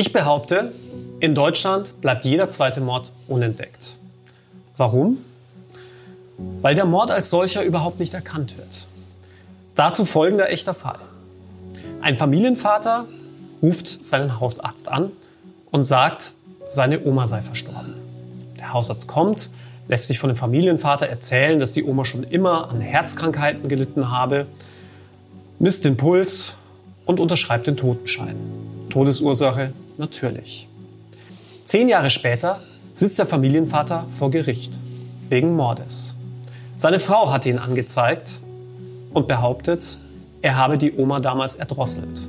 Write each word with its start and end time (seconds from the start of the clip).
Ich 0.00 0.14
behaupte, 0.14 0.72
in 1.20 1.34
Deutschland 1.34 2.00
bleibt 2.00 2.24
jeder 2.24 2.48
zweite 2.48 2.80
Mord 2.80 3.12
unentdeckt. 3.28 3.98
Warum? 4.78 5.18
Weil 6.62 6.74
der 6.74 6.86
Mord 6.86 7.10
als 7.10 7.28
solcher 7.28 7.62
überhaupt 7.64 8.00
nicht 8.00 8.14
erkannt 8.14 8.56
wird. 8.56 8.88
Dazu 9.74 10.06
folgender 10.06 10.48
echter 10.48 10.72
Fall. 10.72 11.00
Ein 12.00 12.16
Familienvater 12.16 13.04
ruft 13.60 14.06
seinen 14.06 14.40
Hausarzt 14.40 14.88
an 14.88 15.12
und 15.70 15.82
sagt, 15.82 16.32
seine 16.66 17.04
Oma 17.04 17.26
sei 17.26 17.42
verstorben. 17.42 17.92
Der 18.58 18.72
Hausarzt 18.72 19.06
kommt, 19.06 19.50
lässt 19.86 20.06
sich 20.06 20.18
von 20.18 20.30
dem 20.30 20.36
Familienvater 20.36 21.08
erzählen, 21.08 21.60
dass 21.60 21.74
die 21.74 21.84
Oma 21.84 22.06
schon 22.06 22.24
immer 22.24 22.70
an 22.70 22.80
Herzkrankheiten 22.80 23.68
gelitten 23.68 24.10
habe, 24.10 24.46
misst 25.58 25.84
den 25.84 25.98
Puls 25.98 26.54
und 27.04 27.20
unterschreibt 27.20 27.66
den 27.66 27.76
Totenschein. 27.76 28.36
Todesursache 28.88 29.74
natürlich. 30.00 30.66
Zehn 31.64 31.88
Jahre 31.88 32.10
später 32.10 32.60
sitzt 32.94 33.18
der 33.18 33.26
Familienvater 33.26 34.06
vor 34.10 34.30
Gericht 34.32 34.80
wegen 35.28 35.54
Mordes. 35.54 36.16
Seine 36.74 36.98
Frau 36.98 37.32
hat 37.32 37.46
ihn 37.46 37.58
angezeigt 37.58 38.40
und 39.14 39.28
behauptet, 39.28 40.00
er 40.42 40.56
habe 40.56 40.78
die 40.78 40.92
Oma 40.92 41.20
damals 41.20 41.54
erdrosselt. 41.54 42.28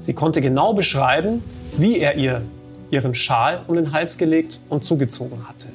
Sie 0.00 0.12
konnte 0.12 0.40
genau 0.40 0.74
beschreiben, 0.74 1.42
wie 1.76 1.98
er 1.98 2.16
ihr 2.16 2.42
ihren 2.90 3.14
Schal 3.14 3.62
um 3.66 3.74
den 3.74 3.92
Hals 3.92 4.18
gelegt 4.18 4.60
und 4.68 4.84
zugezogen 4.84 5.48
hatte. 5.48 5.68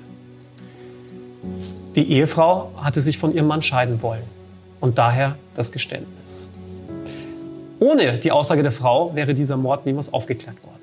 Die 1.95 2.09
Ehefrau 2.11 2.71
hatte 2.77 3.01
sich 3.01 3.17
von 3.17 3.33
ihrem 3.33 3.47
Mann 3.47 3.61
scheiden 3.61 4.01
wollen 4.01 4.23
und 4.79 4.97
daher 4.97 5.35
das 5.55 5.71
Geständnis. 5.71 6.49
Ohne 7.79 8.19
die 8.19 8.31
Aussage 8.31 8.63
der 8.63 8.71
Frau 8.71 9.15
wäre 9.15 9.33
dieser 9.33 9.57
Mord 9.57 9.85
niemals 9.85 10.13
aufgeklärt 10.13 10.63
worden. 10.63 10.80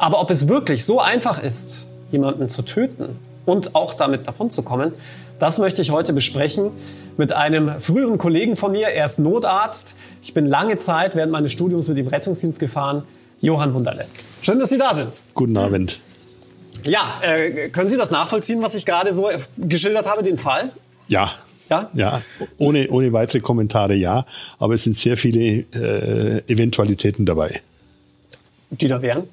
Aber 0.00 0.18
ob 0.18 0.30
es 0.30 0.48
wirklich 0.48 0.86
so 0.86 0.98
einfach 0.98 1.42
ist, 1.42 1.86
jemanden 2.10 2.48
zu 2.48 2.62
töten 2.62 3.18
und 3.44 3.74
auch 3.74 3.92
damit 3.92 4.26
davonzukommen, 4.26 4.92
das 5.38 5.58
möchte 5.58 5.82
ich 5.82 5.90
heute 5.90 6.14
besprechen 6.14 6.70
mit 7.18 7.34
einem 7.34 7.78
früheren 7.80 8.16
Kollegen 8.16 8.56
von 8.56 8.72
mir. 8.72 8.88
Er 8.88 9.04
ist 9.04 9.18
Notarzt. 9.18 9.98
Ich 10.22 10.32
bin 10.32 10.46
lange 10.46 10.78
Zeit 10.78 11.16
während 11.16 11.32
meines 11.32 11.52
Studiums 11.52 11.86
mit 11.86 11.98
dem 11.98 12.06
Rettungsdienst 12.06 12.58
gefahren. 12.58 13.02
Johann 13.42 13.74
Wunderle. 13.74 14.06
Schön, 14.40 14.58
dass 14.58 14.70
Sie 14.70 14.78
da 14.78 14.94
sind. 14.94 15.20
Guten 15.34 15.58
Abend. 15.58 16.00
Ja, 16.82 17.20
äh, 17.20 17.68
können 17.68 17.90
Sie 17.90 17.98
das 17.98 18.10
nachvollziehen, 18.10 18.62
was 18.62 18.74
ich 18.74 18.86
gerade 18.86 19.12
so 19.12 19.28
geschildert 19.58 20.08
habe, 20.08 20.22
den 20.22 20.38
Fall? 20.38 20.70
Ja. 21.08 21.32
Ja? 21.68 21.90
Ja, 21.92 22.22
ohne, 22.56 22.88
ohne 22.88 23.12
weitere 23.12 23.40
Kommentare 23.40 23.94
ja. 23.94 24.24
Aber 24.58 24.74
es 24.74 24.82
sind 24.82 24.96
sehr 24.96 25.18
viele 25.18 25.66
äh, 25.74 26.42
Eventualitäten 26.50 27.26
dabei. 27.26 27.60
Die 28.70 28.88
da 28.88 29.02
wären? 29.02 29.28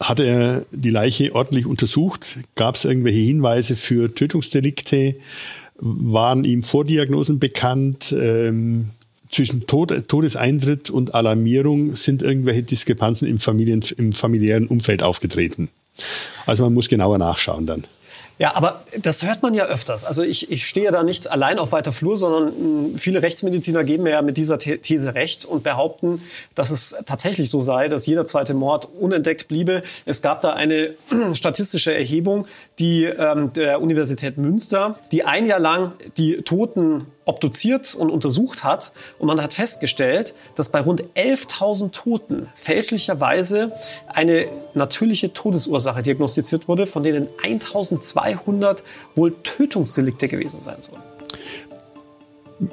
Hat 0.00 0.20
er 0.20 0.64
die 0.70 0.90
Leiche 0.90 1.34
ordentlich 1.34 1.66
untersucht? 1.66 2.38
Gab 2.54 2.76
es 2.76 2.84
irgendwelche 2.84 3.18
Hinweise 3.18 3.74
für 3.74 4.14
Tötungsdelikte? 4.14 5.16
Waren 5.76 6.44
ihm 6.44 6.62
Vordiagnosen 6.62 7.40
bekannt? 7.40 8.12
Ähm, 8.12 8.90
zwischen 9.30 9.66
Tod, 9.66 10.08
Todeseintritt 10.08 10.90
und 10.90 11.14
Alarmierung 11.14 11.96
sind 11.96 12.22
irgendwelche 12.22 12.62
Diskrepanzen 12.62 13.28
im, 13.28 13.40
Familien, 13.40 13.84
im 13.96 14.12
familiären 14.12 14.66
Umfeld 14.66 15.02
aufgetreten. 15.02 15.68
Also 16.46 16.62
man 16.62 16.74
muss 16.74 16.88
genauer 16.88 17.18
nachschauen 17.18 17.66
dann. 17.66 17.84
Ja, 18.38 18.54
aber 18.54 18.82
das 19.02 19.22
hört 19.22 19.42
man 19.42 19.52
ja 19.54 19.64
öfters. 19.64 20.04
Also 20.04 20.22
ich, 20.22 20.50
ich 20.50 20.66
stehe 20.66 20.92
da 20.92 21.02
nicht 21.02 21.30
allein 21.30 21.58
auf 21.58 21.72
weiter 21.72 21.92
Flur, 21.92 22.16
sondern 22.16 22.54
hm, 22.54 22.96
viele 22.96 23.20
Rechtsmediziner 23.22 23.82
geben 23.82 24.04
mir 24.04 24.10
ja 24.10 24.22
mit 24.22 24.36
dieser 24.36 24.58
These 24.58 25.14
recht 25.14 25.44
und 25.44 25.64
behaupten, 25.64 26.22
dass 26.54 26.70
es 26.70 26.96
tatsächlich 27.04 27.50
so 27.50 27.60
sei, 27.60 27.88
dass 27.88 28.06
jeder 28.06 28.26
zweite 28.26 28.54
Mord 28.54 28.88
unentdeckt 29.00 29.48
bliebe. 29.48 29.82
Es 30.04 30.22
gab 30.22 30.40
da 30.40 30.52
eine 30.52 30.94
statistische 31.32 31.92
Erhebung, 31.92 32.46
die 32.78 33.04
ähm, 33.04 33.52
der 33.54 33.82
Universität 33.82 34.38
Münster, 34.38 34.98
die 35.10 35.24
ein 35.24 35.46
Jahr 35.46 35.60
lang 35.60 35.92
die 36.16 36.42
Toten 36.42 37.06
obduziert 37.28 37.94
und 37.94 38.10
untersucht 38.10 38.64
hat. 38.64 38.92
Und 39.18 39.26
man 39.26 39.40
hat 39.40 39.52
festgestellt, 39.52 40.34
dass 40.54 40.70
bei 40.70 40.80
rund 40.80 41.04
11.000 41.14 41.92
Toten 41.92 42.48
fälschlicherweise 42.54 43.72
eine 44.08 44.46
natürliche 44.74 45.32
Todesursache 45.32 46.02
diagnostiziert 46.02 46.68
wurde, 46.68 46.86
von 46.86 47.02
denen 47.02 47.28
1.200 47.42 48.82
wohl 49.14 49.34
Tötungsdelikte 49.42 50.28
gewesen 50.28 50.60
sein 50.60 50.80
sollen. 50.80 51.02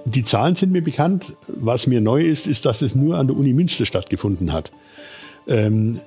Die 0.06 0.24
Zahlen 0.24 0.56
sind 0.56 0.72
mir 0.72 0.84
bekannt. 0.84 1.36
Was 1.48 1.86
mir 1.86 2.02
neu 2.02 2.26
ist, 2.26 2.48
ist, 2.48 2.66
dass 2.66 2.82
es 2.82 2.96
nur 2.96 3.18
an 3.18 3.28
der 3.28 3.38
Uni 3.38 3.54
Münster 3.54 3.86
stattgefunden 3.86 4.52
hat. 4.52 4.72
Ähm, 5.48 6.00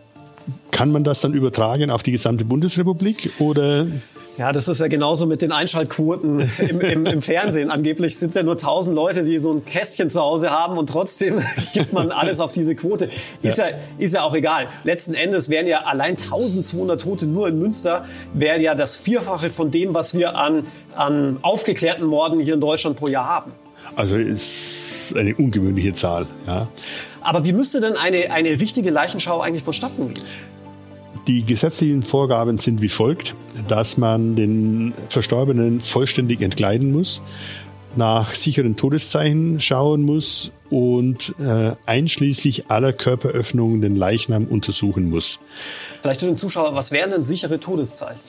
kann 0.71 0.91
man 0.91 1.05
das 1.05 1.21
dann 1.21 1.35
übertragen 1.35 1.91
auf 1.91 2.03
die 2.03 2.13
gesamte 2.13 2.45
Bundesrepublik 2.45 3.31
oder? 3.39 3.87
Ja, 4.39 4.53
das 4.53 4.69
ist 4.69 4.81
ja 4.81 4.87
genauso 4.87 5.27
mit 5.27 5.43
den 5.43 5.51
Einschaltquoten 5.51 6.49
im, 6.59 6.81
im, 6.81 7.07
im 7.07 7.23
Fernsehen. 7.23 7.73
Angeblich 7.73 8.17
sind 8.17 8.29
es 8.29 8.37
ja 8.37 8.45
nur 8.45 8.57
tausend 8.57 8.95
Leute, 8.95 9.25
die 9.25 9.37
so 9.41 9.53
ein 9.53 9.65
Kästchen 9.65 10.11
zu 10.11 10.21
Hause 10.21 10.51
haben 10.51 10.79
und 10.79 10.89
trotzdem 10.89 11.43
gibt 11.75 11.93
man 11.93 12.13
alles 12.13 12.39
auf 12.39 12.53
diese 12.53 12.77
Quote. 12.77 13.09
Ist 13.43 13.59
ja, 13.59 13.71
ja 13.71 13.77
ist 13.99 14.15
ja 14.15 14.23
auch 14.23 14.37
egal. 14.37 14.69
Letzten 14.85 15.15
Endes 15.15 15.51
wären 15.51 15.67
ja 15.67 15.83
allein 15.87 16.11
1200 16.11 17.01
Tote 17.01 17.27
nur 17.27 17.49
in 17.49 17.59
Münster, 17.59 18.05
wäre 18.33 18.61
ja 18.61 18.77
das 18.77 18.97
Vierfache 18.97 19.51
von 19.51 19.73
dem, 19.73 19.93
was 19.93 20.17
wir 20.17 20.37
an, 20.37 20.69
an 20.95 21.39
aufgeklärten 21.43 22.07
Morden 22.07 22.39
hier 22.39 22.55
in 22.55 22.61
Deutschland 22.61 22.97
pro 22.97 23.09
Jahr 23.09 23.27
haben. 23.27 23.53
Also 23.97 24.17
ist 24.17 25.17
eine 25.17 25.35
ungewöhnliche 25.35 25.95
Zahl. 25.95 26.29
Ja. 26.47 26.69
Aber 27.23 27.45
wie 27.45 27.53
müsste 27.53 27.81
denn 27.81 27.97
eine, 27.97 28.31
eine 28.31 28.51
richtige 28.51 28.91
Leichenschau 28.91 29.41
eigentlich 29.41 29.65
vonstatten 29.65 30.15
gehen? 30.15 30.25
Die 31.29 31.45
gesetzlichen 31.45 32.03
Vorgaben 32.03 32.57
sind 32.57 32.81
wie 32.81 32.89
folgt, 32.89 33.35
dass 33.69 33.99
man 33.99 34.35
den 34.35 34.95
Verstorbenen 35.11 35.83
vollständig 35.83 36.41
entkleiden 36.41 36.91
muss, 36.91 37.21
nach 37.97 38.35
sicheren 38.35 38.77
Todeszeichen 38.77 39.61
schauen 39.61 40.03
muss 40.03 40.53
und 40.71 41.35
äh, 41.39 41.73
einschließlich 41.85 42.71
aller 42.71 42.95
Körperöffnungen 42.95 43.83
den 43.83 43.95
Leichnam 43.95 44.47
untersuchen 44.47 45.11
muss. 45.11 45.39
Vielleicht 46.01 46.21
für 46.21 46.27
den 46.27 46.39
Zuschauer, 46.39 46.75
was 46.75 46.93
wären 46.93 47.11
denn 47.11 47.23
sichere 47.23 47.61
Todeszeichen? 47.61 48.21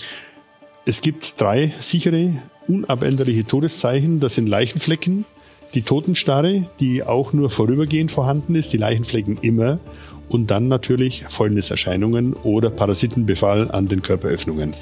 Es 0.85 0.99
gibt 0.99 1.39
drei 1.39 1.71
sichere, 1.79 2.33
unabänderliche 2.67 3.45
Todeszeichen. 3.45 4.19
Das 4.19 4.35
sind 4.35 4.49
Leichenflecken, 4.49 5.23
die 5.73 5.83
Totenstarre, 5.83 6.65
die 6.81 7.03
auch 7.03 7.31
nur 7.31 7.49
vorübergehend 7.49 8.11
vorhanden 8.11 8.55
ist, 8.55 8.73
die 8.73 8.77
Leichenflecken 8.77 9.37
immer 9.41 9.79
und 10.29 10.51
dann 10.51 10.67
natürlich 10.67 11.25
Fäulniserscheinungen 11.27 12.33
oder 12.33 12.69
Parasitenbefall 12.69 13.69
an 13.71 13.87
den 13.87 14.01
Körperöffnungen. 14.01 14.73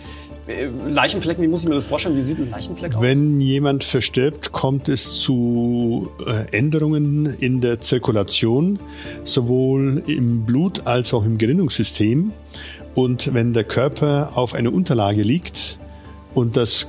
Äh, 0.47 0.69
Leichenflecken, 0.89 1.43
wie 1.43 1.47
muss 1.47 1.63
ich 1.63 1.69
mir 1.69 1.75
das 1.75 1.87
vorstellen? 1.87 2.15
Wie 2.15 2.21
sieht 2.21 2.39
ein 2.39 2.49
Leichenfleck 2.49 2.95
aus? 2.95 3.01
Wenn 3.01 3.41
jemand 3.41 3.83
verstirbt, 3.83 4.51
kommt 4.51 4.87
es 4.89 5.19
zu 5.19 6.09
äh, 6.25 6.57
Änderungen 6.57 7.37
in 7.39 7.59
der 7.59 7.81
Zirkulation, 7.81 8.79
sowohl 9.23 10.03
im 10.07 10.45
Blut 10.45 10.85
als 10.85 11.13
auch 11.13 11.25
im 11.25 11.37
Gerinnungssystem. 11.37 12.31
Und 12.95 13.33
wenn 13.33 13.53
der 13.53 13.63
Körper 13.63 14.31
auf 14.35 14.55
einer 14.55 14.73
Unterlage 14.73 15.21
liegt 15.21 15.77
und 16.33 16.57
das 16.57 16.87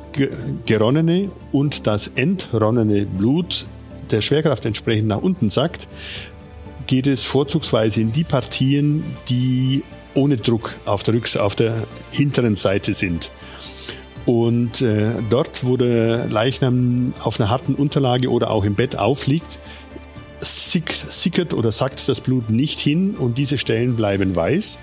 geronnene 0.64 1.30
und 1.52 1.86
das 1.86 2.08
entronnene 2.08 3.06
Blut 3.06 3.66
der 4.10 4.20
Schwerkraft 4.20 4.64
entsprechend 4.64 5.08
nach 5.08 5.20
unten 5.20 5.50
sackt, 5.50 5.86
geht 6.88 7.06
es 7.06 7.24
vorzugsweise 7.24 8.00
in 8.00 8.12
die 8.12 8.24
Partien, 8.24 9.04
die 9.28 9.84
ohne 10.14 10.38
Druck 10.38 10.74
auf 10.84 11.04
der, 11.04 11.14
Rücks 11.14 11.36
auf 11.36 11.54
der 11.54 11.86
hinteren 12.10 12.56
Seite 12.56 12.94
sind. 12.94 13.30
Und 14.26 14.82
äh, 14.82 15.12
dort, 15.30 15.64
wo 15.64 15.76
der 15.76 16.26
Leichnam 16.26 17.14
auf 17.22 17.38
einer 17.38 17.50
harten 17.50 17.74
Unterlage 17.74 18.30
oder 18.30 18.50
auch 18.50 18.64
im 18.64 18.74
Bett 18.74 18.98
aufliegt, 18.98 19.58
sickert 20.40 21.54
oder 21.54 21.72
sackt 21.72 22.08
das 22.08 22.20
Blut 22.20 22.50
nicht 22.50 22.80
hin 22.80 23.14
und 23.16 23.38
diese 23.38 23.58
Stellen 23.58 23.96
bleiben 23.96 24.34
weiß. 24.34 24.78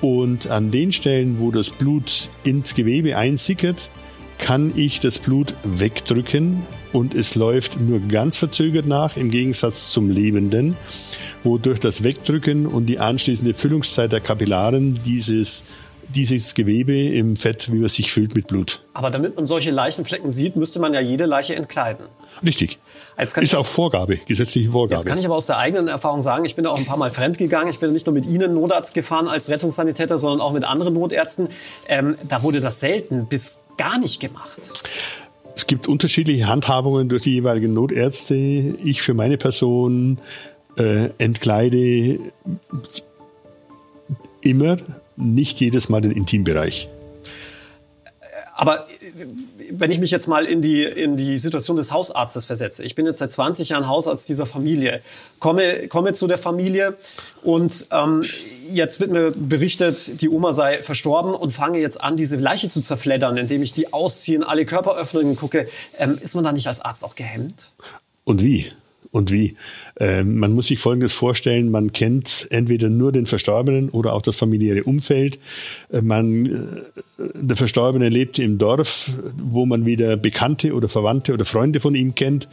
Und 0.00 0.48
an 0.48 0.70
den 0.70 0.92
Stellen, 0.92 1.38
wo 1.38 1.50
das 1.50 1.70
Blut 1.70 2.30
ins 2.44 2.74
Gewebe 2.74 3.16
einsickert, 3.16 3.90
kann 4.42 4.72
ich 4.76 5.00
das 5.00 5.18
Blut 5.18 5.54
wegdrücken 5.64 6.66
und 6.92 7.14
es 7.14 7.36
läuft 7.36 7.80
nur 7.80 8.00
ganz 8.00 8.36
verzögert 8.36 8.86
nach, 8.86 9.16
im 9.16 9.30
Gegensatz 9.30 9.90
zum 9.90 10.10
Lebenden 10.10 10.76
wo 11.44 11.58
durch 11.58 11.80
das 11.80 12.02
Wegdrücken 12.02 12.66
und 12.66 12.86
die 12.86 12.98
anschließende 12.98 13.54
Füllungszeit 13.54 14.12
der 14.12 14.20
Kapillaren 14.20 15.00
dieses 15.04 15.64
dieses 16.14 16.54
Gewebe 16.54 16.96
im 17.08 17.36
Fett, 17.36 17.72
wie 17.72 17.78
man 17.78 17.88
sich 17.88 18.12
füllt 18.12 18.34
mit 18.34 18.46
Blut. 18.46 18.82
Aber 18.94 19.10
damit 19.10 19.36
man 19.36 19.46
solche 19.46 19.70
Leichenflecken 19.70 20.30
sieht, 20.30 20.56
müsste 20.56 20.80
man 20.80 20.92
ja 20.92 21.00
jede 21.00 21.26
Leiche 21.26 21.56
entkleiden. 21.56 22.06
Richtig. 22.44 22.78
Ist 23.18 23.54
auch 23.54 23.66
Vorgabe, 23.66 24.16
gesetzliche 24.16 24.70
Vorgabe. 24.70 25.00
Jetzt 25.00 25.06
kann 25.06 25.18
ich 25.18 25.26
aber 25.26 25.36
aus 25.36 25.46
der 25.46 25.58
eigenen 25.58 25.86
Erfahrung 25.86 26.22
sagen, 26.22 26.44
ich 26.44 26.56
bin 26.56 26.64
da 26.64 26.70
auch 26.70 26.78
ein 26.78 26.86
paar 26.86 26.96
Mal 26.96 27.10
fremd 27.10 27.38
gegangen. 27.38 27.68
Ich 27.68 27.78
bin 27.78 27.92
nicht 27.92 28.06
nur 28.06 28.14
mit 28.14 28.26
Ihnen 28.26 28.54
Notarzt 28.54 28.94
gefahren 28.94 29.28
als 29.28 29.48
Rettungssanitäter, 29.48 30.18
sondern 30.18 30.40
auch 30.40 30.52
mit 30.52 30.64
anderen 30.64 30.94
Notärzten. 30.94 31.48
Ähm, 31.86 32.16
da 32.26 32.42
wurde 32.42 32.60
das 32.60 32.80
selten 32.80 33.26
bis 33.26 33.60
gar 33.76 33.98
nicht 33.98 34.20
gemacht. 34.20 34.84
Es 35.54 35.66
gibt 35.66 35.86
unterschiedliche 35.86 36.46
Handhabungen 36.46 37.08
durch 37.08 37.22
die 37.22 37.32
jeweiligen 37.34 37.74
Notärzte. 37.74 38.34
Ich 38.34 39.02
für 39.02 39.14
meine 39.14 39.36
Person 39.36 40.18
äh, 40.76 41.10
entkleide 41.18 42.18
immer, 44.40 44.78
nicht 45.16 45.60
jedes 45.60 45.88
Mal 45.88 46.00
den 46.00 46.12
Intimbereich. 46.12 46.88
Aber 48.54 48.86
äh, 48.86 49.26
wenn 49.70 49.90
ich 49.90 49.98
mich 49.98 50.10
jetzt 50.10 50.28
mal 50.28 50.44
in 50.44 50.60
die, 50.60 50.84
in 50.84 51.16
die 51.16 51.38
Situation 51.38 51.76
des 51.76 51.90
Hausarztes 51.90 52.46
versetze, 52.46 52.84
ich 52.84 52.94
bin 52.94 53.06
jetzt 53.06 53.18
seit 53.18 53.32
20 53.32 53.70
Jahren 53.70 53.88
Hausarzt 53.88 54.28
dieser 54.28 54.46
Familie, 54.46 55.00
komme, 55.38 55.88
komme 55.88 56.12
zu 56.12 56.26
der 56.26 56.38
Familie 56.38 56.96
und 57.42 57.86
ähm, 57.90 58.24
jetzt 58.70 59.00
wird 59.00 59.10
mir 59.10 59.32
berichtet, 59.34 60.20
die 60.20 60.28
Oma 60.28 60.52
sei 60.52 60.82
verstorben 60.82 61.34
und 61.34 61.50
fange 61.50 61.78
jetzt 61.78 62.00
an, 62.00 62.16
diese 62.16 62.36
Leiche 62.36 62.68
zu 62.68 62.80
zerfleddern, 62.80 63.36
indem 63.36 63.62
ich 63.62 63.72
die 63.72 63.92
ausziehe, 63.92 64.46
alle 64.46 64.64
Körperöffnungen 64.64 65.36
gucke. 65.36 65.66
Ähm, 65.98 66.18
ist 66.20 66.34
man 66.34 66.44
da 66.44 66.52
nicht 66.52 66.68
als 66.68 66.80
Arzt 66.80 67.04
auch 67.04 67.14
gehemmt? 67.14 67.72
Und 68.24 68.42
wie? 68.42 68.70
Und 69.12 69.30
wie? 69.30 69.56
Ähm, 70.00 70.38
man 70.38 70.52
muss 70.52 70.68
sich 70.68 70.78
Folgendes 70.78 71.12
vorstellen, 71.12 71.70
man 71.70 71.92
kennt 71.92 72.48
entweder 72.50 72.88
nur 72.88 73.12
den 73.12 73.26
Verstorbenen 73.26 73.90
oder 73.90 74.14
auch 74.14 74.22
das 74.22 74.36
familiäre 74.36 74.84
Umfeld. 74.84 75.38
Äh, 75.92 76.00
man, 76.00 76.46
äh, 76.46 77.22
der 77.34 77.56
Verstorbene 77.58 78.08
lebt 78.08 78.38
im 78.38 78.56
Dorf, 78.56 79.12
wo 79.36 79.66
man 79.66 79.84
wieder 79.84 80.16
Bekannte 80.16 80.72
oder 80.72 80.88
Verwandte 80.88 81.34
oder 81.34 81.44
Freunde 81.44 81.78
von 81.78 81.94
ihm 81.94 82.14
kennt. 82.14 82.48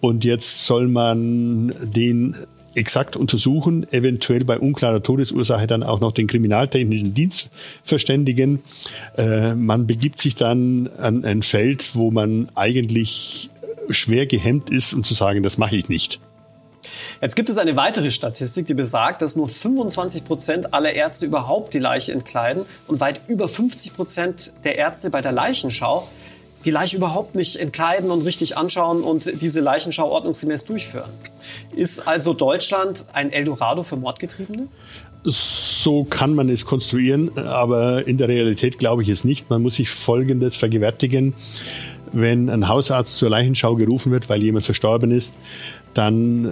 Und 0.00 0.24
jetzt 0.24 0.66
soll 0.66 0.86
man 0.86 1.74
den 1.82 2.36
exakt 2.76 3.16
untersuchen, 3.16 3.86
eventuell 3.92 4.44
bei 4.44 4.58
unklarer 4.58 5.02
Todesursache 5.02 5.66
dann 5.66 5.82
auch 5.82 6.00
noch 6.00 6.12
den 6.12 6.26
kriminaltechnischen 6.26 7.14
Dienst 7.14 7.50
verständigen. 7.82 8.62
Äh, 9.16 9.54
man 9.54 9.86
begibt 9.86 10.20
sich 10.20 10.36
dann 10.36 10.88
an 10.98 11.24
ein 11.24 11.42
Feld, 11.42 11.94
wo 11.94 12.10
man 12.10 12.48
eigentlich 12.54 13.50
schwer 13.90 14.26
gehemmt 14.26 14.70
ist, 14.70 14.94
um 14.94 15.04
zu 15.04 15.14
sagen, 15.14 15.42
das 15.42 15.58
mache 15.58 15.76
ich 15.76 15.88
nicht. 15.88 16.20
Jetzt 17.20 17.36
gibt 17.36 17.48
es 17.48 17.58
eine 17.58 17.76
weitere 17.76 18.10
Statistik, 18.10 18.66
die 18.66 18.74
besagt, 18.74 19.22
dass 19.22 19.36
nur 19.36 19.48
25 19.48 20.24
Prozent 20.24 20.74
aller 20.74 20.92
Ärzte 20.92 21.26
überhaupt 21.26 21.72
die 21.74 21.78
Leiche 21.78 22.12
entkleiden 22.12 22.64
und 22.86 23.00
weit 23.00 23.22
über 23.28 23.48
50 23.48 23.94
Prozent 23.94 24.52
der 24.64 24.76
Ärzte 24.76 25.10
bei 25.10 25.20
der 25.20 25.32
Leichenschau 25.32 26.06
die 26.64 26.70
Leiche 26.70 26.96
überhaupt 26.96 27.34
nicht 27.34 27.56
entkleiden 27.56 28.10
und 28.10 28.22
richtig 28.22 28.56
anschauen 28.56 29.02
und 29.02 29.42
diese 29.42 29.60
Leichenschau 29.60 30.08
ordnungsgemäß 30.08 30.64
durchführen. 30.64 31.10
Ist 31.76 32.08
also 32.08 32.32
Deutschland 32.32 33.06
ein 33.12 33.32
Eldorado 33.32 33.82
für 33.82 33.96
Mordgetriebene? 33.96 34.68
So 35.24 36.04
kann 36.04 36.34
man 36.34 36.50
es 36.50 36.66
konstruieren, 36.66 37.38
aber 37.38 38.06
in 38.06 38.18
der 38.18 38.28
Realität 38.28 38.78
glaube 38.78 39.02
ich 39.02 39.08
es 39.08 39.24
nicht. 39.24 39.48
Man 39.48 39.62
muss 39.62 39.76
sich 39.76 39.90
Folgendes 39.90 40.54
vergewärtigen 40.56 41.34
wenn 42.14 42.48
ein 42.48 42.68
Hausarzt 42.68 43.18
zur 43.18 43.30
Leichenschau 43.30 43.74
gerufen 43.74 44.12
wird, 44.12 44.28
weil 44.28 44.42
jemand 44.42 44.64
verstorben 44.64 45.10
ist, 45.10 45.34
dann 45.94 46.46
äh, 46.46 46.50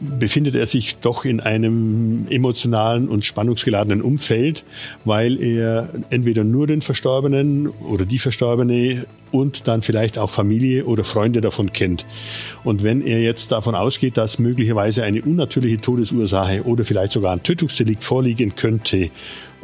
befindet 0.00 0.54
er 0.54 0.66
sich 0.66 0.96
doch 0.96 1.24
in 1.24 1.40
einem 1.40 2.26
emotionalen 2.28 3.08
und 3.08 3.24
spannungsgeladenen 3.24 4.02
Umfeld, 4.02 4.64
weil 5.04 5.40
er 5.40 5.88
entweder 6.10 6.44
nur 6.44 6.66
den 6.66 6.80
Verstorbenen 6.80 7.68
oder 7.68 8.04
die 8.04 8.18
Verstorbene 8.18 9.06
und 9.30 9.66
dann 9.66 9.82
vielleicht 9.82 10.18
auch 10.18 10.30
Familie 10.30 10.84
oder 10.84 11.02
Freunde 11.02 11.40
davon 11.40 11.72
kennt. 11.72 12.06
Und 12.62 12.84
wenn 12.84 13.00
er 13.00 13.20
jetzt 13.20 13.50
davon 13.50 13.74
ausgeht, 13.74 14.16
dass 14.16 14.38
möglicherweise 14.38 15.02
eine 15.02 15.22
unnatürliche 15.22 15.80
Todesursache 15.80 16.62
oder 16.64 16.84
vielleicht 16.84 17.12
sogar 17.12 17.32
ein 17.32 17.42
Tötungsdelikt 17.42 18.04
vorliegen 18.04 18.54
könnte 18.54 19.10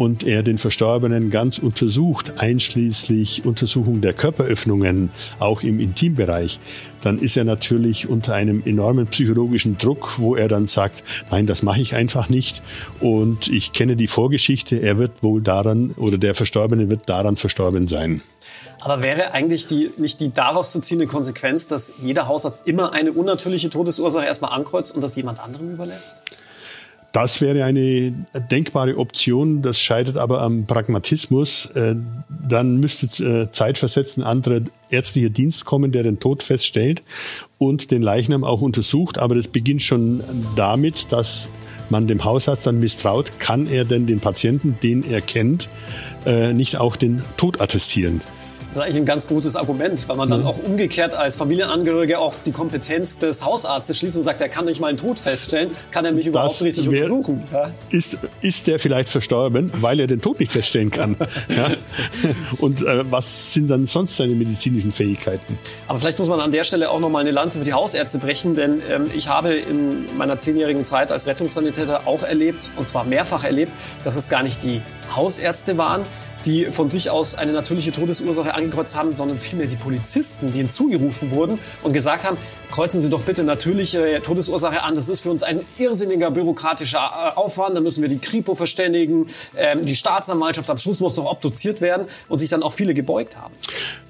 und 0.00 0.24
er 0.24 0.42
den 0.42 0.56
Verstorbenen 0.56 1.28
ganz 1.28 1.58
untersucht, 1.58 2.38
einschließlich 2.38 3.44
Untersuchung 3.44 4.00
der 4.00 4.14
Körperöffnungen, 4.14 5.10
auch 5.38 5.62
im 5.62 5.78
Intimbereich, 5.78 6.58
dann 7.02 7.18
ist 7.18 7.36
er 7.36 7.44
natürlich 7.44 8.08
unter 8.08 8.32
einem 8.32 8.62
enormen 8.64 9.08
psychologischen 9.08 9.76
Druck, 9.76 10.18
wo 10.18 10.36
er 10.36 10.48
dann 10.48 10.66
sagt, 10.66 11.04
nein, 11.30 11.46
das 11.46 11.62
mache 11.62 11.82
ich 11.82 11.94
einfach 11.94 12.30
nicht. 12.30 12.62
Und 13.00 13.48
ich 13.48 13.74
kenne 13.74 13.94
die 13.94 14.06
Vorgeschichte, 14.06 14.76
er 14.76 14.96
wird 14.96 15.22
wohl 15.22 15.42
daran 15.42 15.90
oder 15.98 16.16
der 16.16 16.34
Verstorbene 16.34 16.88
wird 16.88 17.06
daran 17.10 17.36
verstorben 17.36 17.86
sein. 17.86 18.22
Aber 18.80 19.02
wäre 19.02 19.32
eigentlich 19.32 19.66
die, 19.66 19.90
nicht 19.98 20.18
die 20.20 20.32
daraus 20.32 20.72
zu 20.72 20.80
ziehende 20.80 21.08
Konsequenz, 21.08 21.68
dass 21.68 21.92
jeder 22.00 22.26
Hausarzt 22.26 22.66
immer 22.66 22.94
eine 22.94 23.12
unnatürliche 23.12 23.68
Todesursache 23.68 24.24
erstmal 24.24 24.52
ankreuzt 24.52 24.94
und 24.94 25.02
das 25.02 25.14
jemand 25.14 25.40
anderem 25.40 25.74
überlässt? 25.74 26.22
Das 27.12 27.40
wäre 27.40 27.64
eine 27.64 28.12
denkbare 28.52 28.96
Option, 28.96 29.62
das 29.62 29.80
scheitert 29.80 30.16
aber 30.16 30.42
am 30.42 30.66
Pragmatismus. 30.66 31.66
Äh, 31.66 31.96
dann 32.48 32.78
müsste 32.78 33.24
äh, 33.24 33.50
zeitversetzt 33.50 34.16
ein 34.16 34.22
anderer 34.22 34.60
ärztlicher 34.90 35.28
Dienst 35.30 35.64
kommen, 35.64 35.90
der 35.90 36.04
den 36.04 36.20
Tod 36.20 36.42
feststellt 36.42 37.02
und 37.58 37.90
den 37.90 38.02
Leichnam 38.02 38.44
auch 38.44 38.60
untersucht. 38.60 39.18
Aber 39.18 39.34
das 39.34 39.48
beginnt 39.48 39.82
schon 39.82 40.22
damit, 40.54 41.10
dass 41.10 41.48
man 41.88 42.06
dem 42.06 42.24
Hausarzt 42.24 42.66
dann 42.66 42.78
misstraut, 42.78 43.40
kann 43.40 43.66
er 43.66 43.84
denn 43.84 44.06
den 44.06 44.20
Patienten, 44.20 44.78
den 44.80 45.02
er 45.02 45.20
kennt, 45.20 45.68
äh, 46.26 46.52
nicht 46.52 46.76
auch 46.76 46.94
den 46.94 47.22
Tod 47.36 47.60
attestieren. 47.60 48.20
Das 48.70 48.76
ist 48.76 48.82
eigentlich 48.82 48.98
ein 48.98 49.04
ganz 49.04 49.26
gutes 49.26 49.56
Argument, 49.56 50.08
weil 50.08 50.14
man 50.14 50.30
dann 50.30 50.42
mhm. 50.42 50.46
auch 50.46 50.58
umgekehrt 50.62 51.12
als 51.12 51.34
Familienangehörige 51.34 52.20
auf 52.20 52.44
die 52.44 52.52
Kompetenz 52.52 53.18
des 53.18 53.44
Hausarztes 53.44 53.98
schließt 53.98 54.16
und 54.16 54.22
sagt, 54.22 54.40
er 54.40 54.48
kann 54.48 54.66
nicht 54.66 54.80
mal 54.80 54.86
einen 54.86 54.96
Tod 54.96 55.18
feststellen, 55.18 55.72
kann 55.90 56.04
er 56.04 56.12
mich 56.12 56.26
das 56.26 56.28
überhaupt 56.28 56.62
richtig 56.62 56.88
wär, 56.88 57.02
untersuchen. 57.02 57.42
Ja? 57.52 57.72
Ist, 57.90 58.18
ist 58.42 58.68
der 58.68 58.78
vielleicht 58.78 59.08
verstorben, 59.08 59.72
weil 59.80 59.98
er 59.98 60.06
den 60.06 60.20
Tod 60.20 60.38
nicht 60.38 60.52
feststellen 60.52 60.92
kann? 60.92 61.16
ja? 61.48 61.68
Und 62.58 62.80
äh, 62.82 63.10
was 63.10 63.54
sind 63.54 63.66
dann 63.66 63.88
sonst 63.88 64.16
seine 64.16 64.36
medizinischen 64.36 64.92
Fähigkeiten? 64.92 65.58
Aber 65.88 65.98
vielleicht 65.98 66.20
muss 66.20 66.28
man 66.28 66.38
an 66.38 66.52
der 66.52 66.62
Stelle 66.62 66.90
auch 66.90 67.00
noch 67.00 67.10
mal 67.10 67.18
eine 67.18 67.32
Lanze 67.32 67.58
für 67.58 67.64
die 67.64 67.72
Hausärzte 67.72 68.18
brechen, 68.18 68.54
denn 68.54 68.82
ähm, 68.88 69.06
ich 69.16 69.26
habe 69.26 69.52
in 69.52 70.16
meiner 70.16 70.38
zehnjährigen 70.38 70.84
Zeit 70.84 71.10
als 71.10 71.26
Rettungssanitäter 71.26 72.06
auch 72.06 72.22
erlebt, 72.22 72.70
und 72.76 72.86
zwar 72.86 73.02
mehrfach 73.02 73.42
erlebt, 73.42 73.72
dass 74.04 74.14
es 74.14 74.28
gar 74.28 74.44
nicht 74.44 74.62
die 74.62 74.80
Hausärzte 75.16 75.76
waren, 75.76 76.02
die 76.46 76.66
von 76.66 76.90
sich 76.90 77.10
aus 77.10 77.34
eine 77.34 77.52
natürliche 77.52 77.92
Todesursache 77.92 78.54
angekreuzt 78.54 78.96
haben, 78.96 79.12
sondern 79.12 79.38
vielmehr 79.38 79.66
die 79.66 79.76
Polizisten, 79.76 80.52
die 80.52 80.58
hinzugerufen 80.58 81.30
wurden 81.30 81.58
und 81.82 81.92
gesagt 81.92 82.26
haben, 82.26 82.36
kreuzen 82.70 83.00
Sie 83.00 83.10
doch 83.10 83.22
bitte 83.22 83.44
natürliche 83.44 84.20
Todesursache 84.22 84.82
an. 84.82 84.94
Das 84.94 85.08
ist 85.08 85.20
für 85.20 85.30
uns 85.30 85.42
ein 85.42 85.60
irrsinniger 85.78 86.30
bürokratischer 86.30 86.98
äh, 86.98 87.36
Aufwand. 87.36 87.76
Da 87.76 87.80
müssen 87.80 88.02
wir 88.02 88.08
die 88.08 88.18
Kripo 88.18 88.54
verständigen. 88.54 89.26
Ähm, 89.56 89.84
die 89.84 89.94
Staatsanwaltschaft 89.94 90.70
am 90.70 90.78
Schluss 90.78 91.00
muss 91.00 91.16
noch 91.16 91.26
obduziert 91.26 91.80
werden 91.80 92.06
und 92.28 92.38
sich 92.38 92.48
dann 92.48 92.62
auch 92.62 92.72
viele 92.72 92.94
gebeugt 92.94 93.36
haben. 93.36 93.54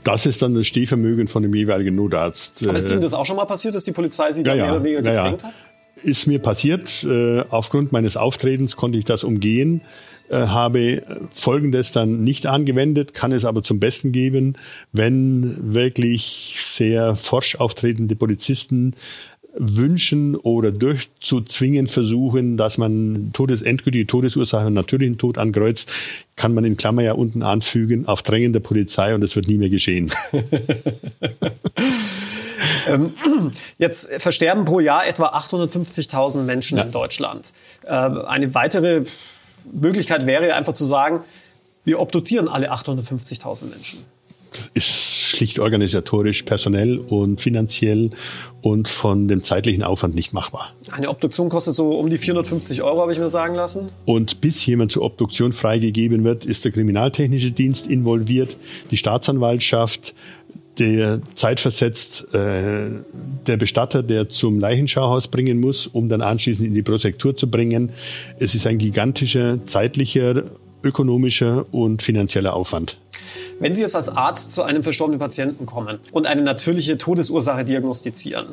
Das 0.05 0.27
ist 0.27 0.43
dann 0.43 0.55
das 0.55 0.67
Stehvermögen 0.67 1.29
von 1.29 1.43
dem 1.43 1.55
jeweiligen 1.55 1.95
Notarzt. 1.95 2.67
Aber 2.67 2.79
ist 2.79 2.91
Ihnen 2.91 3.01
das 3.01 3.15
auch 3.15 3.27
schon 3.27 3.37
mal 3.37 3.45
passiert, 3.45 3.75
dass 3.75 3.85
die 3.85 3.93
Polizei 3.93 4.33
Sie 4.33 4.43
ja, 4.43 4.55
da 4.55 4.55
mehr 4.55 4.73
oder 4.73 4.85
weniger 4.85 5.03
gedrängt 5.03 5.43
ja, 5.43 5.49
ja. 5.49 5.55
hat? 5.55 5.61
Ist 6.03 6.27
mir 6.27 6.39
passiert. 6.39 7.05
Äh, 7.05 7.45
aufgrund 7.51 7.93
meines 7.93 8.17
Auftretens 8.17 8.77
konnte 8.77 8.99
ich 8.99 9.05
das 9.05 9.25
umgehen. 9.25 9.83
Äh, 10.31 10.47
habe 10.47 11.03
Folgendes 11.35 11.91
dann 11.91 12.23
nicht 12.23 12.47
angewendet, 12.47 13.15
kann 13.15 13.33
es 13.33 13.45
aber 13.45 13.65
zum 13.65 13.81
Besten 13.81 14.13
geben, 14.13 14.55
wenn 14.93 15.75
wirklich 15.75 16.57
sehr 16.61 17.17
forsch 17.17 17.57
auftretende 17.57 18.15
Polizisten 18.15 18.95
wünschen 19.55 20.37
oder 20.37 20.71
durchzuzwingen 20.71 21.89
versuchen, 21.89 22.57
dass 22.57 22.79
man 22.79 23.31
Todes, 23.33 23.63
endgültige 23.63 24.07
Todesursache 24.07 24.69
und 24.69 24.75
natürlichen 24.75 25.19
Tod 25.19 25.37
ankreuzt, 25.37 25.93
kann 26.37 26.55
man 26.55 26.65
in 26.65 26.77
Klammer 26.77 27.03
ja 27.03 27.15
unten 27.15 27.43
anfügen, 27.43 28.07
auf 28.07 28.23
Drängen 28.23 28.53
der 28.53 28.61
Polizei 28.61 29.17
und 29.17 29.25
es 29.25 29.35
wird 29.35 29.49
nie 29.49 29.59
mehr 29.59 29.71
geschehen. 29.71 30.13
Ähm, 32.87 33.15
jetzt 33.79 34.11
versterben 34.21 34.65
pro 34.65 34.81
Jahr 34.81 35.07
etwa 35.07 35.29
850.000 35.37 36.43
Menschen 36.43 36.79
ja. 36.79 36.85
in 36.85 36.93
Deutschland. 36.93 37.53
Äh, 37.85 37.91
eine 37.91 38.55
weitere 38.55 39.05
Möglichkeit 39.73 40.27
wäre 40.27 40.55
einfach 40.55 40.73
zu 40.73 40.85
sagen, 40.85 41.23
wir 41.85 42.01
obduzieren 42.01 42.49
alle 42.49 42.73
850.000 42.73 43.67
Menschen. 43.67 44.01
Ist 44.75 44.87
schlicht 44.87 45.61
organisatorisch, 45.61 46.43
personell 46.43 46.99
und 46.99 47.41
finanziell 47.41 48.11
und 48.63 48.89
von 48.89 49.29
dem 49.29 49.45
zeitlichen 49.45 49.85
Aufwand 49.85 50.15
nicht 50.15 50.33
machbar. 50.33 50.75
Eine 50.91 51.09
Obduktion 51.09 51.49
kostet 51.49 51.75
so 51.75 51.99
um 51.99 52.11
die 52.11 52.19
450 52.19 52.83
Euro, 52.83 53.01
habe 53.01 53.13
ich 53.13 53.19
mir 53.19 53.29
sagen 53.29 53.55
lassen. 53.55 53.87
Und 54.07 54.41
bis 54.41 54.67
jemand 54.67 54.93
zur 54.93 55.03
Obduktion 55.03 55.53
freigegeben 55.53 56.25
wird, 56.25 56.47
ist 56.47 56.65
der 56.65 56.73
Kriminaltechnische 56.73 57.53
Dienst 57.53 57.87
involviert, 57.87 58.57
die 58.91 58.97
Staatsanwaltschaft, 58.97 60.15
der 60.81 61.21
zeitversetzt 61.35 62.27
äh, 62.35 62.91
der 63.47 63.57
Bestatter, 63.57 64.03
der 64.03 64.29
zum 64.29 64.59
Leichenschauhaus 64.59 65.29
bringen 65.29 65.61
muss, 65.61 65.87
um 65.87 66.09
dann 66.09 66.23
anschließend 66.23 66.67
in 66.67 66.75
die 66.75 66.83
Prosektur 66.83 67.37
zu 67.37 67.51
bringen. 67.51 67.93
Es 68.39 68.55
ist 68.55 68.67
ein 68.67 68.79
gigantischer 68.79 69.65
zeitlicher, 69.67 70.45
ökonomischer 70.83 71.67
und 71.73 72.03
finanzieller 72.03 72.55
Aufwand. 72.55 72.97
Wenn 73.61 73.75
Sie 73.75 73.83
jetzt 73.83 73.95
als 73.95 74.09
Arzt 74.09 74.53
zu 74.53 74.63
einem 74.63 74.83
verstorbenen 74.83 75.21
Patienten 75.21 75.67
kommen 75.67 75.99
und 76.13 76.27
eine 76.27 76.43
natürliche 76.43 76.97
Todesursache 76.97 77.65
diagnostizieren, 77.65 78.47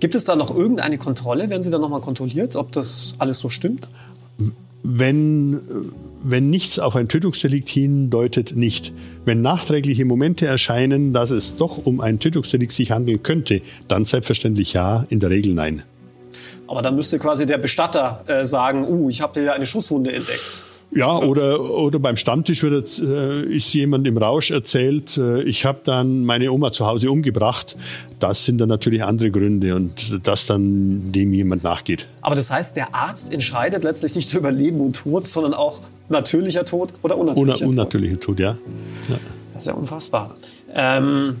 gibt 0.00 0.14
es 0.14 0.24
da 0.24 0.36
noch 0.36 0.54
irgendeine 0.54 0.98
Kontrolle? 0.98 1.48
Werden 1.48 1.62
Sie 1.62 1.70
dann 1.70 1.80
nochmal 1.80 2.00
kontrolliert, 2.00 2.56
ob 2.56 2.72
das 2.72 3.14
alles 3.18 3.38
so 3.38 3.48
stimmt? 3.48 3.88
Wenn, 4.82 5.60
wenn 6.22 6.50
nichts 6.50 6.78
auf 6.78 6.96
ein 6.96 7.08
Tötungsdelikt 7.08 7.68
hindeutet, 7.68 8.56
nicht. 8.56 8.92
Wenn 9.24 9.42
nachträgliche 9.42 10.04
Momente 10.04 10.46
erscheinen, 10.46 11.12
dass 11.12 11.30
es 11.30 11.56
doch 11.56 11.84
um 11.84 12.00
ein 12.00 12.18
Tötungsdelikt 12.18 12.72
sich 12.72 12.90
handeln 12.90 13.22
könnte, 13.22 13.60
dann 13.86 14.04
selbstverständlich 14.04 14.72
ja, 14.72 15.06
in 15.10 15.20
der 15.20 15.30
Regel 15.30 15.54
nein. 15.54 15.82
Aber 16.66 16.82
dann 16.82 16.96
müsste 16.96 17.18
quasi 17.18 17.46
der 17.46 17.58
Bestatter 17.58 18.24
äh, 18.26 18.44
sagen, 18.44 18.86
uh, 18.86 19.08
ich 19.08 19.22
habe 19.22 19.40
hier 19.40 19.54
eine 19.54 19.66
Schusswunde 19.66 20.12
entdeckt. 20.12 20.64
Ja, 20.90 21.18
oder, 21.18 21.60
oder 21.60 21.98
beim 21.98 22.16
Stammtisch 22.16 22.62
wird, 22.62 22.98
äh, 22.98 23.42
ist 23.44 23.72
jemand 23.74 24.06
im 24.06 24.16
Rausch 24.16 24.50
erzählt, 24.50 25.18
äh, 25.18 25.42
ich 25.42 25.66
habe 25.66 25.80
dann 25.84 26.24
meine 26.24 26.50
Oma 26.50 26.72
zu 26.72 26.86
Hause 26.86 27.10
umgebracht. 27.10 27.76
Das 28.20 28.46
sind 28.46 28.58
dann 28.58 28.70
natürlich 28.70 29.04
andere 29.04 29.30
Gründe 29.30 29.74
und 29.74 30.26
dass 30.26 30.46
dann 30.46 31.12
dem 31.12 31.34
jemand 31.34 31.62
nachgeht. 31.62 32.08
Aber 32.22 32.34
das 32.36 32.50
heißt, 32.50 32.76
der 32.76 32.94
Arzt 32.94 33.32
entscheidet 33.32 33.84
letztlich 33.84 34.14
nicht 34.14 34.32
über 34.32 34.50
Leben 34.50 34.80
und 34.80 34.96
Tod, 34.96 35.26
sondern 35.26 35.52
auch 35.52 35.82
natürlicher 36.08 36.64
Tod 36.64 36.94
oder 37.02 37.18
unnatürlicher 37.18 37.58
Tod? 37.58 37.68
Unnatürlicher 37.68 38.20
Tod, 38.20 38.40
ja. 38.40 38.50
ja. 39.08 39.18
Das 39.52 39.62
ist 39.62 39.66
ja 39.66 39.74
unfassbar. 39.74 40.36
Ähm, 40.72 41.36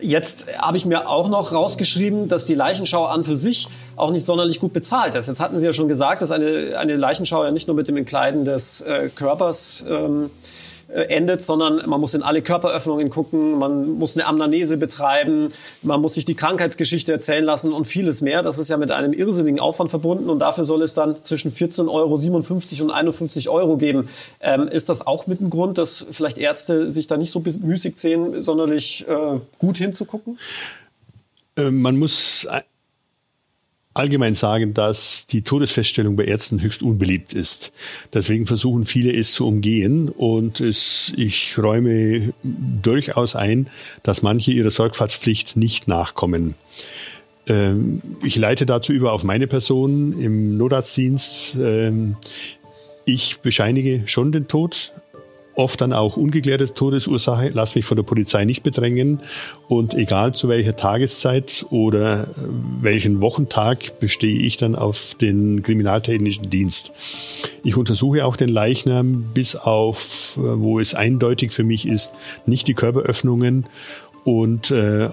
Jetzt 0.00 0.58
habe 0.58 0.76
ich 0.76 0.84
mir 0.84 1.08
auch 1.08 1.28
noch 1.28 1.52
rausgeschrieben, 1.52 2.28
dass 2.28 2.46
die 2.46 2.54
Leichenschau 2.54 3.06
an 3.06 3.24
für 3.24 3.36
sich 3.36 3.68
auch 3.96 4.10
nicht 4.10 4.24
sonderlich 4.24 4.60
gut 4.60 4.72
bezahlt 4.72 5.14
ist. 5.14 5.28
Jetzt 5.28 5.40
hatten 5.40 5.58
Sie 5.58 5.66
ja 5.66 5.72
schon 5.72 5.88
gesagt, 5.88 6.22
dass 6.22 6.30
eine, 6.30 6.76
eine 6.78 6.96
Leichenschau 6.96 7.44
ja 7.44 7.50
nicht 7.50 7.68
nur 7.68 7.76
mit 7.76 7.88
dem 7.88 7.96
Entkleiden 7.96 8.44
des 8.44 8.80
äh, 8.82 9.08
Körpers 9.14 9.84
ähm, 9.88 10.26
äh, 10.26 10.28
endet, 10.88 11.42
sondern 11.42 11.82
man 11.88 12.00
muss 12.00 12.14
in 12.14 12.22
alle 12.22 12.42
Körperöffnungen 12.42 13.10
gucken, 13.10 13.58
man 13.58 13.98
muss 13.98 14.16
eine 14.16 14.26
Amnese 14.26 14.78
betreiben, 14.78 15.48
man 15.82 16.00
muss 16.00 16.14
sich 16.14 16.24
die 16.24 16.34
Krankheitsgeschichte 16.34 17.12
erzählen 17.12 17.44
lassen 17.44 17.72
und 17.72 17.86
vieles 17.86 18.22
mehr. 18.22 18.42
Das 18.42 18.58
ist 18.58 18.70
ja 18.70 18.76
mit 18.76 18.90
einem 18.90 19.12
irrsinnigen 19.12 19.60
Aufwand 19.60 19.90
verbunden 19.90 20.30
und 20.30 20.38
dafür 20.38 20.64
soll 20.64 20.82
es 20.82 20.94
dann 20.94 21.22
zwischen 21.22 21.52
14,57 21.52 21.88
Euro 21.90 22.84
und 22.84 22.90
51 22.90 23.48
Euro 23.48 23.76
geben. 23.76 24.08
Ähm, 24.40 24.68
ist 24.68 24.88
das 24.88 25.06
auch 25.06 25.26
mit 25.26 25.40
dem 25.40 25.50
Grund, 25.50 25.78
dass 25.78 26.06
vielleicht 26.10 26.38
Ärzte 26.38 26.90
sich 26.90 27.06
da 27.06 27.16
nicht 27.16 27.30
so 27.30 27.42
müßig 27.62 27.98
sehen, 27.98 28.40
sonderlich 28.40 29.06
äh, 29.08 29.40
gut 29.58 29.78
hinzugucken? 29.78 30.38
Äh, 31.56 31.70
man 31.70 31.96
muss 31.96 32.46
allgemein 33.98 34.34
sagen, 34.34 34.74
dass 34.74 35.26
die 35.26 35.42
Todesfeststellung 35.42 36.16
bei 36.16 36.24
Ärzten 36.24 36.62
höchst 36.62 36.82
unbeliebt 36.82 37.32
ist. 37.32 37.72
Deswegen 38.12 38.46
versuchen 38.46 38.86
viele 38.86 39.12
es 39.12 39.32
zu 39.32 39.46
umgehen 39.46 40.08
und 40.08 40.60
es, 40.60 41.12
ich 41.16 41.58
räume 41.58 42.32
durchaus 42.42 43.36
ein, 43.36 43.68
dass 44.02 44.22
manche 44.22 44.52
ihrer 44.52 44.70
Sorgfaltspflicht 44.70 45.56
nicht 45.56 45.88
nachkommen. 45.88 46.54
Ähm, 47.46 48.02
ich 48.22 48.36
leite 48.36 48.66
dazu 48.66 48.92
über 48.92 49.12
auf 49.12 49.24
meine 49.24 49.46
Person 49.46 50.20
im 50.20 50.56
Notarztdienst. 50.56 51.56
Ähm, 51.60 52.16
ich 53.04 53.38
bescheinige 53.38 54.02
schon 54.06 54.32
den 54.32 54.48
Tod, 54.48 54.92
oft 55.58 55.80
dann 55.80 55.92
auch 55.92 56.16
ungeklärte 56.16 56.72
Todesursache, 56.72 57.50
lass 57.52 57.74
mich 57.74 57.84
von 57.84 57.96
der 57.96 58.04
Polizei 58.04 58.44
nicht 58.44 58.62
bedrängen. 58.62 59.18
Und 59.66 59.94
egal 59.94 60.32
zu 60.32 60.48
welcher 60.48 60.76
Tageszeit 60.76 61.66
oder 61.70 62.22
äh, 62.22 62.26
welchen 62.80 63.20
Wochentag 63.20 63.98
bestehe 63.98 64.38
ich 64.38 64.56
dann 64.56 64.76
auf 64.76 65.16
den 65.20 65.62
kriminaltechnischen 65.62 66.48
Dienst. 66.48 66.92
Ich 67.64 67.76
untersuche 67.76 68.24
auch 68.24 68.36
den 68.36 68.48
Leichnam 68.48 69.30
bis 69.34 69.56
auf, 69.56 70.36
äh, 70.36 70.40
wo 70.40 70.78
es 70.78 70.94
eindeutig 70.94 71.50
für 71.50 71.64
mich 71.64 71.88
ist, 71.88 72.12
nicht 72.46 72.68
die 72.68 72.74
Körperöffnungen. 72.74 73.66
Und 74.24 74.70
äh, 74.70 75.10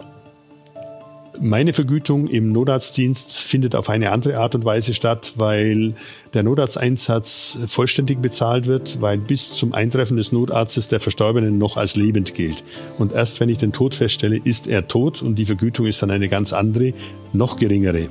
meine 1.40 1.74
Vergütung 1.74 2.28
im 2.28 2.52
Notarztdienst 2.52 3.32
findet 3.32 3.76
auf 3.76 3.90
eine 3.90 4.12
andere 4.12 4.38
Art 4.38 4.56
und 4.56 4.66
Weise 4.66 4.94
statt, 4.94 5.34
weil 5.36 5.94
der 6.34 6.44
Notarzteinsatz 6.44 7.58
vollständig 7.68 8.22
bezahlt 8.22 8.66
wird, 8.66 9.02
weil 9.02 9.18
bis 9.18 9.54
zum 9.54 9.74
Eintreffen 9.74 10.18
des 10.18 10.32
Notarztes 10.32 10.88
der 10.88 11.00
Verstorbene 11.00 11.52
noch 11.52 11.78
als 11.78 11.96
lebend 11.96 12.34
gilt. 12.34 12.64
Und 12.98 13.14
erst 13.14 13.40
wenn 13.40 13.50
ich 13.50 13.58
den 13.58 13.72
Tod 13.72 13.96
feststelle, 13.96 14.38
ist 14.38 14.68
er 14.68 14.88
tot 14.88 15.22
und 15.22 15.36
die 15.36 15.46
Vergütung 15.46 15.86
ist 15.86 16.02
dann 16.02 16.12
eine 16.12 16.30
ganz 16.30 16.54
andere, 16.54 16.94
noch 17.34 17.58
geringere. 17.58 18.08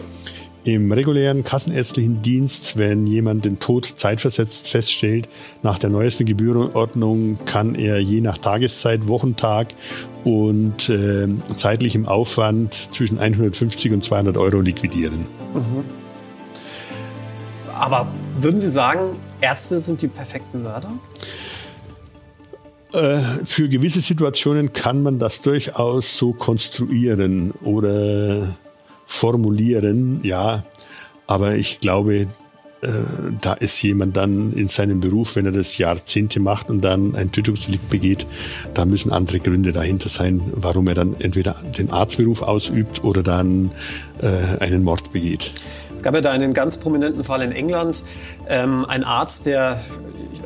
Im 0.64 0.90
regulären 0.90 1.44
kassenärztlichen 1.44 2.22
Dienst, 2.22 2.78
wenn 2.78 3.06
jemand 3.06 3.44
den 3.44 3.58
Tod 3.58 3.84
zeitversetzt 3.96 4.66
feststellt, 4.66 5.28
nach 5.62 5.78
der 5.78 5.90
neuesten 5.90 6.24
Gebührenordnung 6.24 7.38
kann 7.44 7.74
er 7.74 7.98
je 7.98 8.22
nach 8.22 8.38
Tageszeit, 8.38 9.06
Wochentag 9.06 9.74
und 10.24 10.88
äh, 10.88 11.28
zeitlichem 11.54 12.08
Aufwand 12.08 12.72
zwischen 12.72 13.18
150 13.18 13.92
und 13.92 14.04
200 14.04 14.38
Euro 14.38 14.62
liquidieren. 14.62 15.26
Mhm. 15.52 15.84
Aber 17.74 18.06
würden 18.40 18.58
Sie 18.58 18.70
sagen, 18.70 19.16
Ärzte 19.42 19.80
sind 19.80 20.00
die 20.00 20.08
perfekten 20.08 20.62
Mörder? 20.62 20.92
Äh, 22.94 23.20
für 23.44 23.68
gewisse 23.68 24.00
Situationen 24.00 24.72
kann 24.72 25.02
man 25.02 25.18
das 25.18 25.42
durchaus 25.42 26.16
so 26.16 26.32
konstruieren 26.32 27.50
oder 27.62 28.56
formulieren, 29.14 30.20
ja. 30.22 30.64
Aber 31.26 31.54
ich 31.54 31.80
glaube, 31.80 32.26
äh, 32.82 32.88
da 33.40 33.54
ist 33.54 33.80
jemand 33.82 34.16
dann 34.16 34.52
in 34.52 34.68
seinem 34.68 35.00
Beruf, 35.00 35.36
wenn 35.36 35.46
er 35.46 35.52
das 35.52 35.78
Jahrzehnte 35.78 36.40
macht 36.40 36.68
und 36.68 36.82
dann 36.82 37.14
ein 37.14 37.32
Tötungsdelikt 37.32 37.88
begeht, 37.88 38.26
da 38.74 38.84
müssen 38.84 39.10
andere 39.12 39.40
Gründe 39.40 39.72
dahinter 39.72 40.08
sein, 40.08 40.42
warum 40.54 40.88
er 40.88 40.94
dann 40.94 41.16
entweder 41.18 41.56
den 41.78 41.90
Arztberuf 41.90 42.42
ausübt 42.42 43.04
oder 43.04 43.22
dann 43.22 43.70
äh, 44.20 44.58
einen 44.58 44.82
Mord 44.82 45.12
begeht. 45.12 45.52
Es 45.94 46.02
gab 46.02 46.14
ja 46.14 46.20
da 46.20 46.32
einen 46.32 46.52
ganz 46.52 46.76
prominenten 46.76 47.24
Fall 47.24 47.42
in 47.42 47.52
England, 47.52 48.02
ähm, 48.48 48.84
ein 48.84 49.04
Arzt, 49.04 49.46
der 49.46 49.80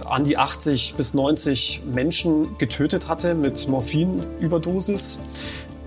an 0.04 0.24
die 0.24 0.36
80 0.38 0.94
bis 0.96 1.14
90 1.14 1.82
Menschen 1.92 2.56
getötet 2.58 3.08
hatte 3.08 3.34
mit 3.34 3.66
Morphinüberdosis 3.66 5.20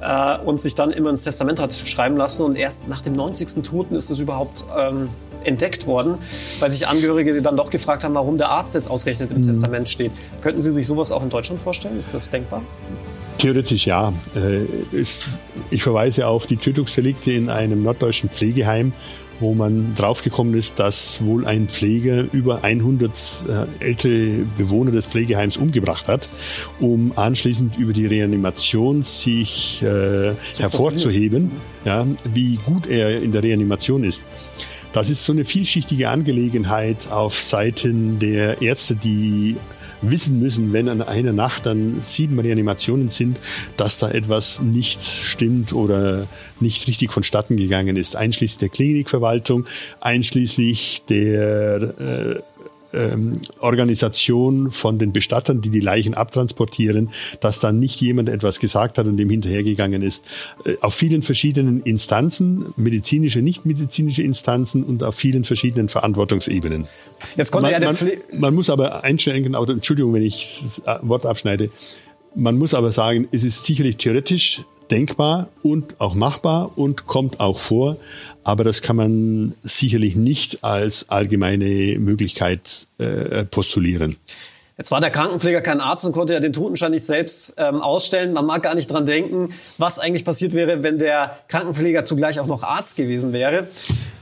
äh, 0.02 0.38
und 0.38 0.60
sich 0.60 0.76
dann 0.76 0.92
immer 0.92 1.10
ins 1.10 1.24
Testament 1.24 1.60
hat 1.60 1.74
schreiben 1.74 2.18
lassen. 2.18 2.44
Und 2.44 2.56
erst 2.56 2.88
nach 2.88 3.02
dem 3.02 3.14
90. 3.14 3.64
Toten 3.64 3.96
ist 3.96 4.10
es 4.10 4.20
überhaupt 4.20 4.66
ähm, 4.78 5.10
entdeckt 5.44 5.88
worden, 5.88 6.16
weil 6.60 6.70
sich 6.70 6.88
Angehörige 6.88 7.42
dann 7.42 7.58
doch 7.58 7.70
gefragt 7.70 8.04
haben, 8.04 8.14
warum 8.14 8.38
der 8.38 8.50
Arzt 8.50 8.76
jetzt 8.76 8.90
ausgerechnet 8.90 9.32
im 9.32 9.38
mhm. 9.38 9.44
Testament 9.44 9.90
steht. 9.90 10.12
Könnten 10.42 10.62
Sie 10.62 10.72
sich 10.72 10.88
sowas 10.88 11.12
auch 11.12 11.24
in 11.24 11.30
Deutschland 11.30 11.62
vorstellen? 11.62 11.98
Ist 11.98 12.14
das 12.14 12.30
denkbar? 12.30 12.62
Theoretisch 13.38 13.88
ja. 13.88 14.14
Äh, 14.36 14.66
ich 15.72 15.84
verweise 15.84 16.28
auf 16.28 16.46
die 16.46 16.58
Tötungsdelikte 16.58 17.32
in 17.32 17.50
einem 17.50 17.82
norddeutschen 17.82 18.30
Pflegeheim, 18.30 18.94
wo 19.42 19.54
man 19.54 19.94
draufgekommen 19.96 20.54
ist, 20.54 20.80
dass 20.80 21.24
wohl 21.24 21.46
ein 21.46 21.68
Pfleger 21.68 22.26
über 22.32 22.64
100 22.64 23.12
äh, 23.80 23.86
ältere 23.86 24.46
Bewohner 24.58 24.92
des 24.92 25.08
Pflegeheims 25.08 25.58
umgebracht 25.58 26.08
hat, 26.08 26.30
um 26.80 27.18
anschließend 27.18 27.78
über 27.78 27.94
die 27.94 28.06
Reanimation 28.06 29.04
sich 29.04 29.84
äh, 29.84 30.34
hervorzuheben, 30.58 31.52
ja, 31.86 32.06
wie 32.34 32.56
gut 32.58 32.88
er 32.88 33.22
in 33.22 33.32
der 33.32 33.44
Reanimation 33.44 34.04
ist. 34.04 34.24
Das 34.94 35.10
ist 35.10 35.24
so 35.24 35.32
eine 35.32 35.46
vielschichtige 35.46 36.10
Angelegenheit 36.10 37.12
auf 37.12 37.40
Seiten 37.40 38.20
der 38.20 38.62
Ärzte, 38.62 38.96
die 38.96 39.56
wissen 40.02 40.40
müssen, 40.40 40.74
wenn 40.74 40.90
an 40.90 41.02
einer 41.02 41.34
Nacht 41.34 41.66
dann 41.66 42.00
sieben 42.00 42.40
Reanimationen 42.40 43.10
sind, 43.10 43.40
dass 43.78 44.00
da 44.00 44.10
etwas 44.10 44.62
nicht 44.62 45.04
stimmt 45.04 45.74
oder 45.74 46.28
nicht 46.60 46.88
richtig 46.88 47.12
vonstatten 47.12 47.58
gegangen 47.58 47.98
ist, 47.98 48.16
einschließlich 48.16 48.60
der 48.60 48.70
Klinikverwaltung, 48.70 49.66
einschließlich 50.00 51.04
der 51.10 51.82
äh, 52.00 52.42
ähm, 52.94 53.42
Organisation 53.60 54.72
von 54.72 54.98
den 54.98 55.14
Bestattern, 55.14 55.62
die 55.62 55.70
die 55.70 55.80
Leichen 55.80 56.14
abtransportieren, 56.14 57.10
dass 57.40 57.60
dann 57.60 57.80
nicht 57.80 58.00
jemand 58.02 58.30
etwas 58.30 58.60
gesagt 58.60 58.98
hat 58.98 59.08
und 59.08 59.18
dem 59.18 59.30
hinterhergegangen 59.30 60.02
ist. 60.02 60.26
Äh, 60.66 60.76
auf 60.82 60.94
vielen 60.94 61.22
verschiedenen 61.22 61.82
Instanzen, 61.82 62.74
medizinische, 62.78 63.42
nicht 63.42 63.66
medizinische 63.66 64.24
Instanzen 64.24 64.84
und 64.84 65.04
auf 65.04 65.16
vielen 65.16 65.44
verschiedenen 65.44 65.90
Verantwortungsebenen. 65.90 66.88
Jetzt 67.36 67.52
konnte 67.52 67.72
man, 67.72 67.82
ja 67.82 67.92
man, 67.92 68.40
man 68.40 68.56
muss 68.56 68.70
aber 68.70 69.04
einschränken, 69.04 69.54
Entschuldigung, 69.54 70.14
wenn 70.14 70.24
ich 70.24 70.60
das 70.62 70.82
Wort 71.02 71.26
abschneide, 71.26 71.70
man 72.36 72.58
muss 72.58 72.74
aber 72.74 72.92
sagen, 72.92 73.28
es 73.32 73.44
ist 73.44 73.66
sicherlich 73.66 73.98
theoretisch 73.98 74.62
denkbar 74.90 75.50
und 75.64 76.00
auch 76.00 76.14
machbar 76.14 76.72
und 76.76 77.08
kommt 77.08 77.40
auch 77.40 77.60
vor, 77.60 77.98
aber 78.44 78.64
das 78.64 78.82
kann 78.82 78.96
man 78.96 79.54
sicherlich 79.64 80.16
nicht 80.16 80.64
als 80.64 81.10
allgemeine 81.10 81.98
Möglichkeit 82.00 82.88
äh, 82.98 83.46
postulieren. 83.46 84.18
Jetzt 84.78 84.90
war 84.90 85.00
der 85.00 85.12
Krankenpfleger 85.12 85.62
kein 85.62 85.80
Arzt 85.80 86.06
und 86.06 86.12
konnte 86.12 86.34
ja 86.34 86.40
den 86.40 86.54
Totenschein 86.54 86.90
nicht 86.90 87.06
selbst 87.06 87.54
ähm, 87.58 87.82
ausstellen. 87.82 88.34
Man 88.34 88.48
mag 88.48 88.64
gar 88.64 88.74
nicht 88.74 88.92
dran 88.92 89.06
denken, 89.06 89.54
was 89.78 90.00
eigentlich 90.00 90.26
passiert 90.26 90.54
wäre, 90.54 90.82
wenn 90.82 90.98
der 90.98 91.38
Krankenpfleger 91.50 92.04
zugleich 92.04 92.40
auch 92.40 92.48
noch 92.48 92.64
Arzt 92.64 92.96
gewesen 92.96 93.32
wäre. 93.32 93.68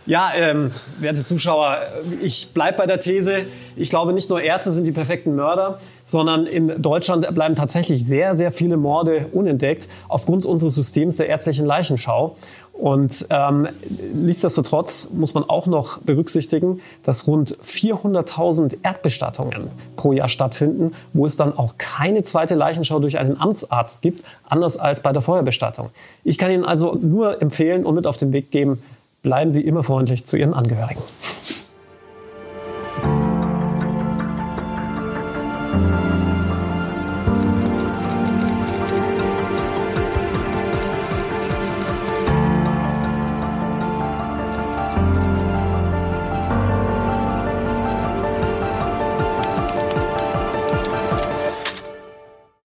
Ja, 0.06 0.32
ähm, 0.36 0.72
werte 1.00 1.24
Zuschauer, 1.24 1.78
ich 2.24 2.52
bleibe 2.52 2.80
bei 2.80 2.88
der 2.88 3.00
These, 3.00 3.46
ich 3.76 3.90
glaube, 3.90 4.12
nicht 4.12 4.30
nur 4.30 4.42
Ärzte 4.42 4.72
sind 4.72 4.86
die 4.86 4.92
perfekten 4.92 5.36
Mörder, 5.36 5.80
sondern 6.04 6.48
in 6.48 6.82
Deutschland 6.82 7.32
bleiben 7.36 7.56
tatsächlich 7.56 8.04
sehr, 8.04 8.36
sehr 8.36 8.52
viele 8.52 8.76
Morde 8.76 9.28
unentdeckt 9.32 9.88
aufgrund 10.08 10.46
unseres 10.46 10.74
Systems 10.74 11.18
der 11.18 11.28
ärztlichen 11.28 11.66
Leichenschau. 11.66 12.36
Und 12.80 13.26
ähm, 13.30 13.68
nichtsdestotrotz 14.14 15.10
muss 15.12 15.34
man 15.34 15.44
auch 15.44 15.68
noch 15.68 15.98
berücksichtigen, 15.98 16.80
dass 17.04 17.28
rund 17.28 17.58
400.000 17.58 18.78
Erdbestattungen 18.84 19.70
pro 19.98 20.14
Jahr 20.14 20.30
stattfinden, 20.30 20.94
wo 21.12 21.26
es 21.26 21.36
dann 21.36 21.58
auch 21.58 21.78
keine 21.78 22.24
zweite 22.24 22.56
Leichenschau 22.56 23.00
durch 23.00 23.20
einen 23.20 23.40
Amtsarzt 23.40 24.02
gibt, 24.02 24.24
anders 24.48 24.78
als 24.78 25.02
bei 25.02 25.12
der 25.12 25.22
Feuerbestattung. 25.22 25.90
Ich 26.24 26.38
kann 26.38 26.52
Ihnen 26.52 26.64
also 26.64 26.96
nur 26.96 27.42
empfehlen 27.42 27.86
und 27.86 27.96
mit 27.96 28.08
auf 28.08 28.16
den 28.16 28.32
Weg 28.32 28.50
geben, 28.50 28.82
bleiben 29.24 29.52
Sie 29.52 29.62
immer 29.62 29.84
freundlich 29.84 30.26
zu 30.26 30.38
Ihren 30.38 30.54
Angehörigen. 30.54 31.02